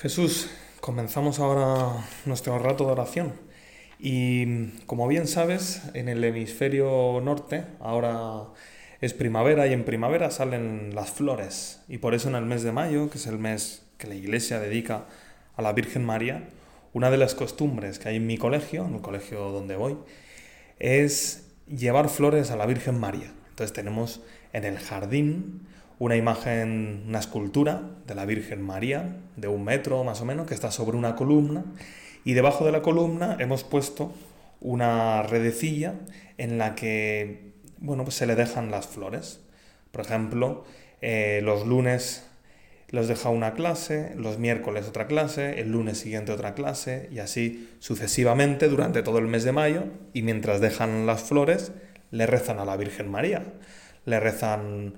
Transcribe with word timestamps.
Jesús, 0.00 0.48
comenzamos 0.80 1.40
ahora 1.40 2.06
nuestro 2.24 2.56
rato 2.60 2.86
de 2.86 2.92
oración. 2.92 3.32
Y 3.98 4.68
como 4.86 5.08
bien 5.08 5.26
sabes, 5.26 5.82
en 5.92 6.08
el 6.08 6.22
hemisferio 6.22 7.20
norte 7.20 7.64
ahora 7.80 8.44
es 9.00 9.12
primavera 9.12 9.66
y 9.66 9.72
en 9.72 9.84
primavera 9.84 10.30
salen 10.30 10.94
las 10.94 11.10
flores. 11.10 11.80
Y 11.88 11.98
por 11.98 12.14
eso 12.14 12.28
en 12.28 12.36
el 12.36 12.44
mes 12.44 12.62
de 12.62 12.70
mayo, 12.70 13.10
que 13.10 13.18
es 13.18 13.26
el 13.26 13.40
mes 13.40 13.86
que 13.98 14.06
la 14.06 14.14
iglesia 14.14 14.60
dedica 14.60 15.06
a 15.56 15.62
la 15.62 15.72
Virgen 15.72 16.04
María, 16.04 16.48
una 16.92 17.10
de 17.10 17.16
las 17.16 17.34
costumbres 17.34 17.98
que 17.98 18.10
hay 18.10 18.16
en 18.18 18.26
mi 18.28 18.38
colegio, 18.38 18.86
en 18.86 18.94
el 18.94 19.00
colegio 19.00 19.50
donde 19.50 19.74
voy, 19.74 19.96
es 20.78 21.48
llevar 21.66 22.08
flores 22.08 22.52
a 22.52 22.56
la 22.56 22.66
Virgen 22.66 23.00
María. 23.00 23.32
Entonces 23.50 23.72
tenemos 23.72 24.20
en 24.52 24.62
el 24.62 24.78
jardín 24.78 25.66
una 25.98 26.16
imagen, 26.16 27.04
una 27.08 27.18
escultura 27.18 27.82
de 28.06 28.14
la 28.14 28.24
Virgen 28.24 28.62
María, 28.62 29.16
de 29.36 29.48
un 29.48 29.64
metro 29.64 30.04
más 30.04 30.20
o 30.20 30.24
menos, 30.24 30.46
que 30.46 30.54
está 30.54 30.70
sobre 30.70 30.96
una 30.96 31.16
columna, 31.16 31.64
y 32.24 32.34
debajo 32.34 32.64
de 32.64 32.72
la 32.72 32.82
columna 32.82 33.36
hemos 33.40 33.64
puesto 33.64 34.12
una 34.60 35.22
redecilla 35.22 35.94
en 36.36 36.58
la 36.58 36.74
que, 36.74 37.52
bueno, 37.78 38.04
pues 38.04 38.16
se 38.16 38.26
le 38.26 38.34
dejan 38.34 38.70
las 38.70 38.86
flores. 38.86 39.40
Por 39.90 40.02
ejemplo, 40.02 40.64
eh, 41.00 41.40
los 41.42 41.66
lunes 41.66 42.24
los 42.90 43.06
deja 43.06 43.28
una 43.28 43.52
clase, 43.52 44.14
los 44.16 44.38
miércoles 44.38 44.88
otra 44.88 45.06
clase, 45.06 45.60
el 45.60 45.70
lunes 45.72 45.98
siguiente 45.98 46.32
otra 46.32 46.54
clase, 46.54 47.08
y 47.12 47.18
así 47.18 47.68
sucesivamente 47.80 48.68
durante 48.68 49.02
todo 49.02 49.18
el 49.18 49.26
mes 49.26 49.44
de 49.44 49.52
mayo, 49.52 49.84
y 50.14 50.22
mientras 50.22 50.60
dejan 50.60 51.06
las 51.06 51.22
flores, 51.22 51.72
le 52.10 52.26
rezan 52.26 52.58
a 52.58 52.64
la 52.64 52.76
Virgen 52.76 53.10
María. 53.10 53.44
Le 54.06 54.20
rezan 54.20 54.94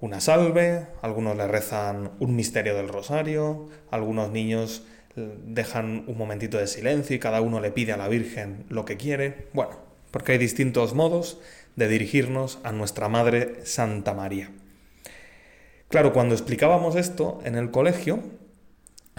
una 0.00 0.20
salve, 0.20 0.86
algunos 1.02 1.36
le 1.36 1.46
rezan 1.46 2.12
un 2.18 2.36
misterio 2.36 2.74
del 2.74 2.88
rosario, 2.88 3.68
algunos 3.90 4.30
niños 4.30 4.82
dejan 5.16 6.04
un 6.06 6.18
momentito 6.18 6.58
de 6.58 6.66
silencio 6.66 7.16
y 7.16 7.18
cada 7.18 7.40
uno 7.40 7.60
le 7.60 7.70
pide 7.70 7.92
a 7.92 7.96
la 7.96 8.08
Virgen 8.08 8.66
lo 8.68 8.84
que 8.84 8.96
quiere. 8.96 9.48
Bueno, 9.54 9.76
porque 10.10 10.32
hay 10.32 10.38
distintos 10.38 10.94
modos 10.94 11.40
de 11.74 11.88
dirigirnos 11.88 12.58
a 12.62 12.72
nuestra 12.72 13.08
Madre 13.08 13.64
Santa 13.64 14.14
María. 14.14 14.50
Claro, 15.88 16.12
cuando 16.12 16.34
explicábamos 16.34 16.96
esto 16.96 17.40
en 17.44 17.54
el 17.54 17.70
colegio, 17.70 18.20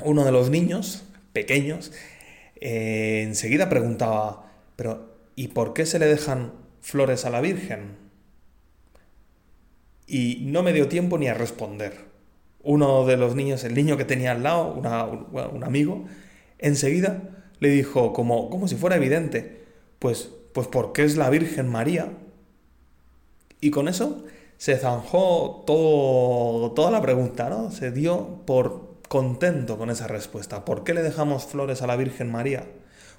uno 0.04 0.26
de 0.26 0.32
los 0.32 0.50
niños 0.50 1.06
pequeños 1.34 1.92
eh, 2.56 3.24
enseguida 3.24 3.70
preguntaba, 3.70 4.52
pero 4.76 5.16
¿y 5.36 5.50
por 5.50 5.74
qué 5.74 5.86
se 5.86 6.00
le 6.00 6.06
dejan 6.06 6.54
flores 6.82 7.26
a 7.26 7.30
la 7.30 7.42
Virgen? 7.42 8.07
Y 10.08 10.40
no 10.44 10.64
me 10.64 10.74
dio 10.74 10.88
tiempo 10.88 11.18
ni 11.18 11.28
a 11.28 11.34
responder. 11.34 12.08
Uno 12.64 13.06
de 13.06 13.18
los 13.18 13.36
niños, 13.36 13.64
el 13.64 13.76
niño 13.76 13.98
que 13.98 14.06
tenía 14.06 14.32
al 14.32 14.44
lado, 14.44 14.74
un 14.74 15.64
amigo, 15.64 16.06
enseguida 16.58 17.22
le 17.60 17.70
dijo, 17.70 18.14
como, 18.14 18.50
como 18.50 18.68
si 18.68 18.76
fuera 18.76 18.96
evidente, 18.96 19.66
pues, 20.00 20.30
pues 20.54 20.68
porque 20.68 21.04
es 21.04 21.18
la 21.18 21.30
Virgen 21.30 21.68
María. 21.68 22.14
Y 23.60 23.72
con 23.72 23.88
eso 23.88 24.24
se 24.58 24.78
zanjó 24.78 25.64
todo, 25.66 26.72
toda 26.72 26.92
la 26.92 27.02
pregunta, 27.02 27.50
¿no? 27.50 27.72
Se 27.72 27.92
dio 27.92 28.42
por 28.46 28.98
contento 29.08 29.78
con 29.78 29.90
esa 29.90 30.08
respuesta. 30.08 30.66
¿Por 30.66 30.84
qué 30.84 30.94
le 30.94 31.04
dejamos 31.04 31.46
flores 31.46 31.82
a 31.82 31.88
la 31.88 31.96
Virgen 31.96 32.32
María? 32.32 32.66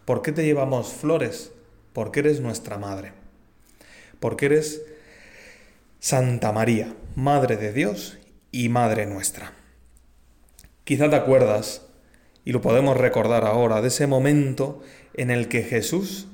¿Por 0.05 0.23
qué 0.23 0.33
te 0.33 0.45
llevamos 0.45 0.89
flores? 0.89 1.53
Porque 1.93 2.21
eres 2.21 2.41
nuestra 2.41 2.79
madre. 2.79 3.13
Porque 4.21 4.47
eres 4.47 4.83
Santa 6.01 6.53
María, 6.53 6.95
Madre 7.17 7.57
de 7.57 7.73
Dios 7.73 8.19
y 8.53 8.69
Madre 8.69 9.05
nuestra. 9.05 9.53
Quizá 10.85 11.11
te 11.11 11.17
acuerdas, 11.17 11.83
y 12.45 12.53
lo 12.53 12.61
podemos 12.61 12.97
recordar 12.97 13.45
ahora, 13.45 13.83
de 13.83 13.89
ese 13.89 14.07
momento 14.07 14.81
en 15.15 15.33
el 15.33 15.49
que 15.49 15.65
Jesús 15.65 16.29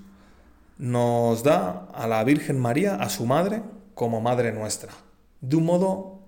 nos 0.76 1.44
da 1.44 1.88
a 1.94 2.06
la 2.06 2.22
Virgen 2.24 2.58
María, 2.58 2.96
a 2.96 3.08
su 3.08 3.24
Madre, 3.24 3.62
como 3.94 4.20
Madre 4.20 4.52
nuestra, 4.52 4.92
de 5.40 5.56
un 5.56 5.64
modo 5.64 6.20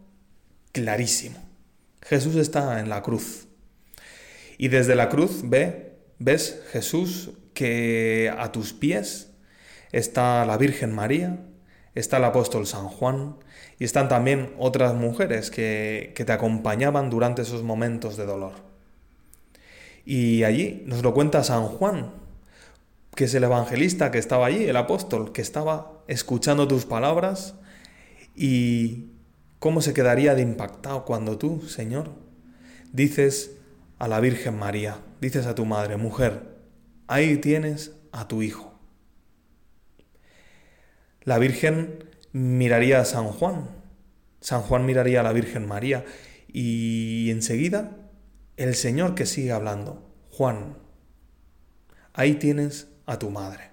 clarísimo. 0.72 1.38
Jesús 2.00 2.36
está 2.36 2.80
en 2.80 2.88
la 2.88 3.02
cruz. 3.02 3.48
Y 4.56 4.68
desde 4.68 4.94
la 4.94 5.10
cruz 5.10 5.42
ve, 5.44 5.98
ves 6.18 6.62
Jesús 6.72 7.32
que 7.52 8.32
a 8.36 8.50
tus 8.50 8.72
pies 8.72 9.30
está 9.92 10.46
la 10.46 10.56
Virgen 10.56 10.94
María, 10.94 11.38
está 11.96 12.18
el 12.18 12.24
apóstol 12.24 12.66
San 12.66 12.88
Juan 12.88 13.36
y 13.78 13.84
están 13.84 14.08
también 14.08 14.54
otras 14.58 14.94
mujeres 14.94 15.50
que, 15.50 16.12
te 16.14 16.32
acompañaban 16.32 17.10
durante 17.10 17.42
esos 17.42 17.62
momentos 17.62 18.16
de 18.16 18.26
dolor. 18.26 18.52
Y 20.04 20.44
allí 20.44 20.84
nos 20.86 21.02
lo 21.02 21.14
cuenta 21.14 21.42
San 21.42 21.64
Juan, 21.64 22.12
que 23.16 23.24
es 23.24 23.34
el 23.34 23.44
evangelista 23.44 24.10
que 24.10 24.18
estaba 24.18 24.46
allí, 24.46 24.64
el 24.64 24.76
apóstol, 24.76 25.32
que 25.32 25.42
estaba 25.42 26.02
escuchando 26.06 26.68
tus 26.68 26.84
palabras 26.84 27.54
y 28.36 29.06
cómo 29.58 29.80
se 29.80 29.94
quedaría 29.94 30.34
de 30.34 30.42
impactado 30.42 31.06
cuando 31.06 31.38
tú, 31.38 31.62
Señor, 31.62 32.10
dices 32.92 33.56
a 33.98 34.06
la 34.06 34.20
Virgen 34.20 34.58
María, 34.58 34.98
dices 35.22 35.46
a 35.46 35.54
tu 35.54 35.64
madre, 35.64 35.96
mujer, 35.96 36.42
ahí 37.08 37.38
tienes 37.38 37.92
a 38.12 38.28
tu 38.28 38.42
hijo. 38.42 38.75
La 41.26 41.40
Virgen 41.40 42.04
miraría 42.30 43.00
a 43.00 43.04
San 43.04 43.26
Juan, 43.26 43.68
San 44.40 44.62
Juan 44.62 44.86
miraría 44.86 45.20
a 45.20 45.22
la 45.24 45.32
Virgen 45.32 45.66
María. 45.66 46.04
Y 46.46 47.28
enseguida 47.32 47.96
el 48.56 48.76
Señor 48.76 49.16
que 49.16 49.26
sigue 49.26 49.50
hablando, 49.50 50.08
Juan, 50.30 50.76
ahí 52.14 52.34
tienes 52.34 52.86
a 53.06 53.18
tu 53.18 53.30
madre. 53.30 53.70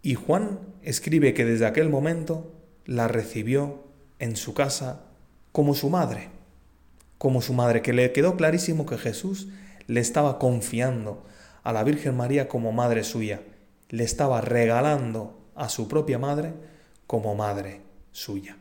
Y 0.00 0.14
Juan 0.14 0.60
escribe 0.82 1.34
que 1.34 1.44
desde 1.44 1.66
aquel 1.66 1.88
momento 1.88 2.54
la 2.86 3.08
recibió 3.08 3.82
en 4.20 4.36
su 4.36 4.54
casa 4.54 5.06
como 5.50 5.74
su 5.74 5.90
madre, 5.90 6.28
como 7.18 7.42
su 7.42 7.52
madre, 7.52 7.82
que 7.82 7.92
le 7.92 8.12
quedó 8.12 8.36
clarísimo 8.36 8.86
que 8.86 8.96
Jesús 8.96 9.48
le 9.88 9.98
estaba 9.98 10.38
confiando 10.38 11.26
a 11.64 11.72
la 11.72 11.82
Virgen 11.82 12.16
María 12.16 12.46
como 12.46 12.70
madre 12.70 13.02
suya 13.02 13.40
le 13.92 14.04
estaba 14.04 14.40
regalando 14.40 15.52
a 15.54 15.68
su 15.68 15.86
propia 15.86 16.18
madre 16.18 16.54
como 17.06 17.34
madre 17.34 17.82
suya. 18.10 18.56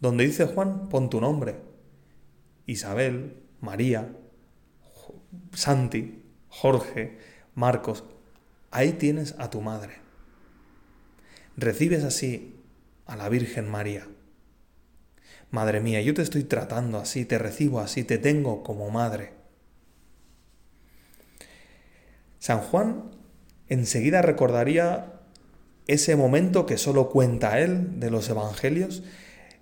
Donde 0.00 0.26
dice 0.26 0.44
Juan, 0.44 0.88
pon 0.88 1.08
tu 1.08 1.20
nombre. 1.20 1.56
Isabel, 2.66 3.42
María, 3.60 4.12
Santi, 5.54 6.24
Jorge, 6.48 7.18
Marcos, 7.54 8.04
ahí 8.72 8.92
tienes 8.92 9.36
a 9.38 9.50
tu 9.50 9.60
madre. 9.60 9.98
Recibes 11.56 12.02
así 12.02 12.56
a 13.06 13.14
la 13.14 13.28
Virgen 13.28 13.70
María. 13.70 14.08
Madre 15.52 15.80
mía, 15.80 16.02
yo 16.02 16.12
te 16.12 16.22
estoy 16.22 16.42
tratando 16.42 16.98
así, 16.98 17.24
te 17.24 17.38
recibo 17.38 17.78
así, 17.78 18.02
te 18.02 18.18
tengo 18.18 18.64
como 18.64 18.90
madre. 18.90 19.32
San 22.40 22.58
Juan 22.60 23.17
enseguida 23.68 24.22
recordaría 24.22 25.12
ese 25.86 26.16
momento 26.16 26.66
que 26.66 26.76
solo 26.76 27.08
cuenta 27.08 27.58
él 27.58 27.98
de 27.98 28.10
los 28.10 28.28
evangelios, 28.28 29.02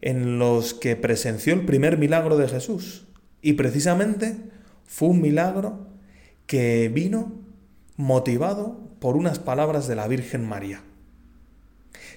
en 0.02 0.38
los 0.38 0.74
que 0.74 0.96
presenció 0.96 1.54
el 1.54 1.64
primer 1.64 1.98
milagro 1.98 2.36
de 2.36 2.48
Jesús. 2.48 3.06
Y 3.42 3.54
precisamente 3.54 4.36
fue 4.84 5.08
un 5.08 5.20
milagro 5.20 5.86
que 6.46 6.90
vino 6.92 7.32
motivado 7.96 8.80
por 9.00 9.16
unas 9.16 9.38
palabras 9.38 9.88
de 9.88 9.96
la 9.96 10.08
Virgen 10.08 10.46
María. 10.46 10.82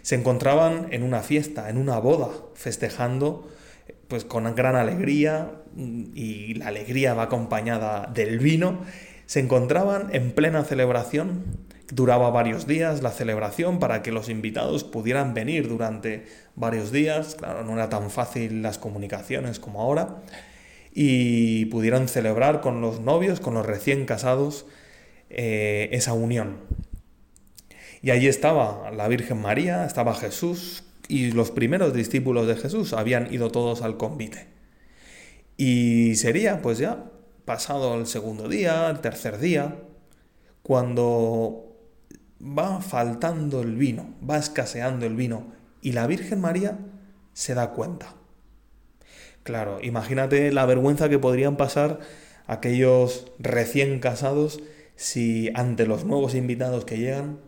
Se 0.01 0.15
encontraban 0.15 0.87
en 0.91 1.03
una 1.03 1.21
fiesta, 1.21 1.69
en 1.69 1.77
una 1.77 1.99
boda, 1.99 2.29
festejando 2.55 3.47
pues 4.07 4.25
con 4.25 4.43
gran 4.55 4.75
alegría 4.75 5.51
y 5.77 6.55
la 6.55 6.67
alegría 6.67 7.13
va 7.13 7.23
acompañada 7.23 8.09
del 8.11 8.39
vino, 8.39 8.81
se 9.27 9.39
encontraban 9.39 10.09
en 10.13 10.31
plena 10.31 10.63
celebración 10.63 11.43
Duraba 11.91 12.29
varios 12.29 12.67
días 12.67 13.01
la 13.01 13.11
celebración 13.11 13.79
para 13.79 14.03
que 14.03 14.11
los 14.11 14.29
invitados 14.29 14.83
pudieran 14.83 15.33
venir 15.33 15.67
durante 15.67 16.25
varios 16.55 16.91
días. 16.91 17.35
Claro, 17.35 17.63
no 17.63 17.73
era 17.73 17.89
tan 17.89 18.11
fácil 18.11 18.61
las 18.61 18.77
comunicaciones 18.77 19.59
como 19.59 19.81
ahora. 19.81 20.21
Y 20.93 21.65
pudieran 21.65 22.07
celebrar 22.07 22.61
con 22.61 22.81
los 22.81 22.99
novios, 22.99 23.39
con 23.39 23.55
los 23.55 23.65
recién 23.65 24.05
casados, 24.05 24.67
eh, 25.29 25.89
esa 25.91 26.13
unión. 26.13 26.57
Y 28.01 28.11
allí 28.11 28.27
estaba 28.27 28.91
la 28.91 29.07
Virgen 29.07 29.41
María, 29.41 29.85
estaba 29.85 30.13
Jesús 30.13 30.83
y 31.07 31.31
los 31.31 31.51
primeros 31.51 31.93
discípulos 31.93 32.47
de 32.47 32.55
Jesús 32.55 32.93
habían 32.93 33.33
ido 33.33 33.51
todos 33.51 33.81
al 33.81 33.97
convite. 33.97 34.47
Y 35.57 36.15
sería 36.15 36.61
pues 36.61 36.77
ya 36.77 37.05
pasado 37.45 37.95
el 37.95 38.05
segundo 38.05 38.47
día, 38.47 38.89
el 38.89 38.99
tercer 38.99 39.39
día, 39.39 39.75
cuando 40.61 41.68
va 42.41 42.81
faltando 42.81 43.61
el 43.61 43.75
vino, 43.75 44.13
va 44.27 44.37
escaseando 44.37 45.05
el 45.05 45.15
vino 45.15 45.53
y 45.81 45.91
la 45.91 46.07
Virgen 46.07 46.41
María 46.41 46.77
se 47.33 47.53
da 47.53 47.71
cuenta. 47.71 48.15
Claro, 49.43 49.79
imagínate 49.81 50.51
la 50.51 50.65
vergüenza 50.65 51.09
que 51.09 51.19
podrían 51.19 51.57
pasar 51.57 51.99
aquellos 52.47 53.31
recién 53.39 53.99
casados 53.99 54.59
si 54.95 55.49
ante 55.53 55.85
los 55.85 56.05
nuevos 56.05 56.35
invitados 56.35 56.85
que 56.85 56.97
llegan 56.97 57.39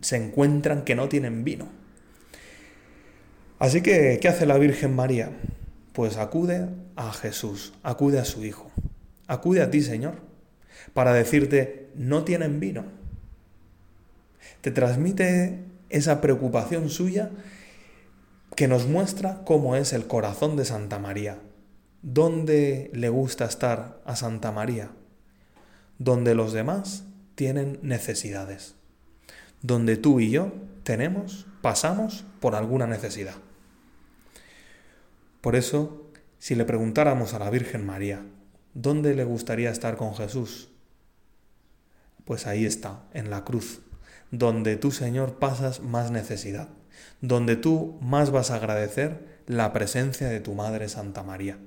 se 0.00 0.16
encuentran 0.16 0.84
que 0.84 0.94
no 0.94 1.08
tienen 1.08 1.44
vino. 1.44 1.68
Así 3.58 3.80
que, 3.80 4.18
¿qué 4.20 4.28
hace 4.28 4.46
la 4.46 4.58
Virgen 4.58 4.94
María? 4.94 5.30
Pues 5.92 6.18
acude 6.18 6.68
a 6.94 7.12
Jesús, 7.12 7.72
acude 7.82 8.18
a 8.18 8.24
su 8.24 8.44
Hijo, 8.44 8.70
acude 9.26 9.62
a 9.62 9.70
ti, 9.70 9.80
Señor, 9.80 10.16
para 10.92 11.14
decirte, 11.14 11.88
no 11.94 12.24
tienen 12.24 12.60
vino. 12.60 12.84
Te 14.60 14.70
transmite 14.70 15.64
esa 15.88 16.20
preocupación 16.20 16.88
suya 16.90 17.30
que 18.54 18.68
nos 18.68 18.86
muestra 18.86 19.42
cómo 19.44 19.76
es 19.76 19.92
el 19.92 20.06
corazón 20.06 20.56
de 20.56 20.64
Santa 20.64 20.98
María. 20.98 21.38
¿Dónde 22.02 22.90
le 22.94 23.08
gusta 23.08 23.44
estar 23.44 24.00
a 24.04 24.16
Santa 24.16 24.52
María? 24.52 24.90
Donde 25.98 26.34
los 26.34 26.52
demás 26.52 27.04
tienen 27.34 27.78
necesidades. 27.82 28.74
Donde 29.62 29.96
tú 29.96 30.20
y 30.20 30.30
yo 30.30 30.52
tenemos, 30.84 31.46
pasamos 31.62 32.24
por 32.40 32.54
alguna 32.54 32.86
necesidad. 32.86 33.34
Por 35.40 35.54
eso, 35.54 36.10
si 36.38 36.54
le 36.54 36.64
preguntáramos 36.64 37.34
a 37.34 37.38
la 37.38 37.50
Virgen 37.50 37.84
María, 37.84 38.24
¿dónde 38.74 39.14
le 39.14 39.24
gustaría 39.24 39.70
estar 39.70 39.96
con 39.96 40.14
Jesús? 40.14 40.70
Pues 42.24 42.46
ahí 42.46 42.64
está, 42.64 43.04
en 43.12 43.30
la 43.30 43.44
cruz, 43.44 43.80
donde 44.30 44.76
tú, 44.76 44.90
Señor, 44.90 45.38
pasas 45.38 45.80
más 45.80 46.10
necesidad 46.10 46.68
donde 47.20 47.56
tú 47.56 47.98
más 48.00 48.30
vas 48.30 48.50
a 48.50 48.56
agradecer 48.56 49.40
la 49.46 49.72
presencia 49.72 50.28
de 50.28 50.40
tu 50.40 50.54
Madre 50.54 50.88
Santa 50.88 51.22
María. 51.22 51.58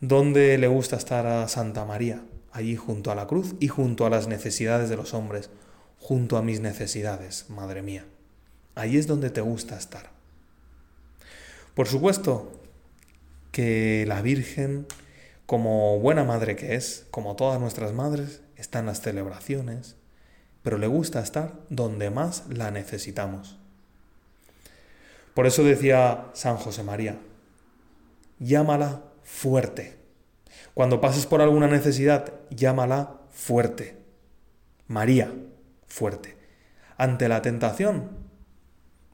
¿Dónde 0.00 0.56
le 0.58 0.68
gusta 0.68 0.96
estar 0.96 1.26
a 1.26 1.48
Santa 1.48 1.84
María? 1.84 2.22
Allí 2.52 2.76
junto 2.76 3.10
a 3.10 3.14
la 3.14 3.26
cruz 3.26 3.54
y 3.60 3.68
junto 3.68 4.06
a 4.06 4.10
las 4.10 4.28
necesidades 4.28 4.88
de 4.88 4.96
los 4.96 5.14
hombres, 5.14 5.50
junto 5.98 6.36
a 6.36 6.42
mis 6.42 6.60
necesidades, 6.60 7.46
Madre 7.48 7.82
mía. 7.82 8.06
Ahí 8.74 8.96
es 8.96 9.06
donde 9.06 9.30
te 9.30 9.40
gusta 9.40 9.76
estar. 9.76 10.10
Por 11.74 11.88
supuesto 11.88 12.52
que 13.52 14.04
la 14.06 14.22
Virgen, 14.22 14.86
como 15.46 15.98
buena 15.98 16.24
madre 16.24 16.56
que 16.56 16.74
es, 16.74 17.06
como 17.10 17.36
todas 17.36 17.60
nuestras 17.60 17.92
madres, 17.92 18.42
está 18.56 18.80
en 18.80 18.86
las 18.86 19.00
celebraciones, 19.00 19.96
pero 20.66 20.78
le 20.78 20.88
gusta 20.88 21.20
estar 21.20 21.52
donde 21.70 22.10
más 22.10 22.42
la 22.48 22.72
necesitamos. 22.72 23.56
Por 25.32 25.46
eso 25.46 25.62
decía 25.62 26.26
San 26.32 26.56
José 26.56 26.82
María, 26.82 27.20
llámala 28.40 29.04
fuerte. 29.22 29.94
Cuando 30.74 31.00
pases 31.00 31.24
por 31.24 31.40
alguna 31.40 31.68
necesidad, 31.68 32.32
llámala 32.50 33.20
fuerte. 33.30 33.96
María, 34.88 35.32
fuerte. 35.86 36.34
Ante 36.96 37.28
la 37.28 37.42
tentación, 37.42 38.08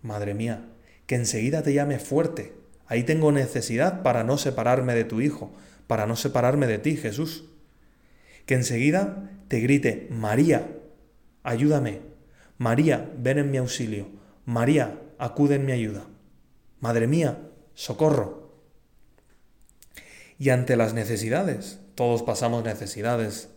madre 0.00 0.32
mía, 0.32 0.70
que 1.04 1.16
enseguida 1.16 1.62
te 1.62 1.74
llame 1.74 1.98
fuerte. 1.98 2.54
Ahí 2.86 3.02
tengo 3.02 3.30
necesidad 3.30 4.02
para 4.02 4.24
no 4.24 4.38
separarme 4.38 4.94
de 4.94 5.04
tu 5.04 5.20
Hijo, 5.20 5.52
para 5.86 6.06
no 6.06 6.16
separarme 6.16 6.66
de 6.66 6.78
ti, 6.78 6.96
Jesús. 6.96 7.44
Que 8.46 8.54
enseguida 8.54 9.28
te 9.48 9.60
grite, 9.60 10.08
María, 10.10 10.78
ayúdame. 11.42 12.00
María, 12.58 13.10
ven 13.18 13.38
en 13.38 13.50
mi 13.50 13.58
auxilio. 13.58 14.08
María, 14.44 15.00
acude 15.18 15.56
en 15.56 15.66
mi 15.66 15.72
ayuda. 15.72 16.04
Madre 16.80 17.06
mía, 17.06 17.38
socorro. 17.74 18.52
Y 20.38 20.50
ante 20.50 20.76
las 20.76 20.94
necesidades, 20.94 21.80
todos 21.94 22.22
pasamos 22.22 22.64
necesidades, 22.64 23.48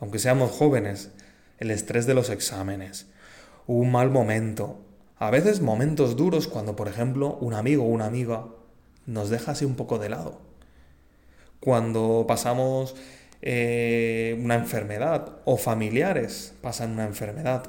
aunque 0.00 0.18
seamos 0.18 0.50
jóvenes, 0.52 1.10
el 1.58 1.70
estrés 1.70 2.06
de 2.06 2.14
los 2.14 2.30
exámenes, 2.30 3.06
un 3.66 3.90
mal 3.90 4.10
momento, 4.10 4.80
a 5.18 5.30
veces 5.30 5.60
momentos 5.60 6.16
duros 6.16 6.46
cuando, 6.46 6.76
por 6.76 6.88
ejemplo, 6.88 7.36
un 7.40 7.54
amigo 7.54 7.84
o 7.84 7.88
una 7.88 8.06
amiga 8.06 8.46
nos 9.06 9.30
deja 9.30 9.52
así 9.52 9.64
un 9.64 9.74
poco 9.74 9.98
de 9.98 10.08
lado. 10.08 10.40
Cuando 11.60 12.24
pasamos 12.28 12.94
eh, 13.40 14.38
una 14.42 14.56
enfermedad 14.56 15.36
o 15.44 15.56
familiares 15.56 16.54
pasan 16.60 16.92
una 16.92 17.04
enfermedad, 17.04 17.64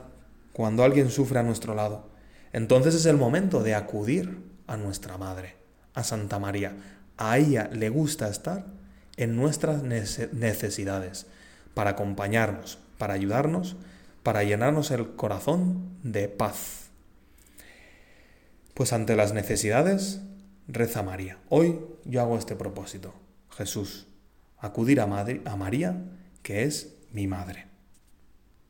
cuando 0.54 0.83
alguien 0.83 1.10
sufre 1.10 1.39
a 1.39 1.44
nuestro 1.44 1.75
lado. 1.75 2.10
Entonces 2.54 2.95
es 2.95 3.06
el 3.06 3.18
momento 3.18 3.62
de 3.62 3.75
acudir 3.75 4.39
a 4.68 4.77
nuestra 4.77 5.18
Madre, 5.18 5.56
a 5.94 6.04
Santa 6.04 6.39
María. 6.39 6.74
A 7.18 7.38
ella 7.38 7.69
le 7.71 7.89
gusta 7.89 8.30
estar 8.30 8.66
en 9.18 9.36
nuestras 9.36 9.83
necesidades, 9.83 11.27
para 11.74 11.92
acompañarnos, 11.92 12.80
para 12.98 13.13
ayudarnos, 13.13 13.77
para 14.24 14.44
llenarnos 14.44 14.92
el 14.92 15.15
corazón 15.15 15.98
de 16.04 16.27
paz. 16.27 16.89
Pues 18.74 18.94
ante 18.94 19.15
las 19.15 19.33
necesidades, 19.33 20.22
reza 20.68 21.04
María. 21.04 21.38
Hoy 21.50 21.80
yo 22.06 22.22
hago 22.22 22.38
este 22.38 22.56
propósito. 22.56 23.13
Jesús, 23.51 24.07
acudir 24.59 25.00
a, 25.00 25.03
a 25.03 25.56
María, 25.56 26.03
que 26.41 26.63
es 26.63 26.97
mi 27.11 27.27
madre. 27.27 27.69